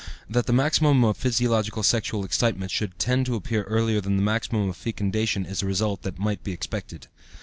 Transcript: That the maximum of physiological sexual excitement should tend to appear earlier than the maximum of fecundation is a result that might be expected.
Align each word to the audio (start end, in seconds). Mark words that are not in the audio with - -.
That 0.27 0.47
the 0.47 0.51
maximum 0.51 1.03
of 1.03 1.15
physiological 1.15 1.83
sexual 1.83 2.25
excitement 2.25 2.71
should 2.71 2.97
tend 2.97 3.27
to 3.27 3.35
appear 3.35 3.61
earlier 3.65 4.01
than 4.01 4.17
the 4.17 4.23
maximum 4.23 4.67
of 4.67 4.75
fecundation 4.75 5.45
is 5.45 5.61
a 5.61 5.67
result 5.67 6.01
that 6.01 6.17
might 6.17 6.43
be 6.43 6.53
expected. 6.53 7.05